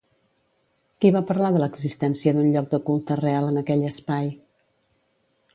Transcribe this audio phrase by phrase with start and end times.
[1.05, 4.37] Qui va parlar de l'existència d'un lloc de culte real en aquell espai?